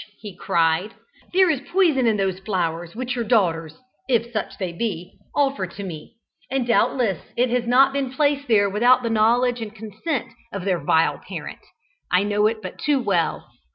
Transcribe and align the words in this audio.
he 0.17 0.35
cried, 0.35 0.95
"there 1.31 1.47
is 1.51 1.61
poison 1.71 2.07
in 2.07 2.17
those 2.17 2.39
flowers 2.39 2.95
which 2.95 3.15
your 3.15 3.23
daughters 3.23 3.77
if 4.09 4.33
such 4.33 4.57
they 4.57 4.73
be 4.73 5.13
offer 5.35 5.67
to 5.67 5.83
me, 5.83 6.15
and 6.49 6.65
doubtless 6.65 7.19
it 7.37 7.51
has 7.51 7.67
not 7.67 7.93
been 7.93 8.11
placed 8.11 8.47
there 8.47 8.67
without 8.67 9.03
the 9.03 9.11
knowledge 9.11 9.61
and 9.61 9.75
consent 9.75 10.33
of 10.51 10.65
their 10.65 10.83
vile 10.83 11.21
parent. 11.29 11.59
I 12.09 12.23
know 12.23 12.47
it 12.47 12.63
but 12.63 12.79
too 12.79 12.99
well. 12.99 13.45